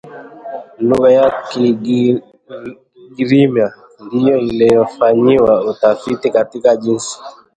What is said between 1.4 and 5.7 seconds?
Kigiryama ndio inayofanyiwa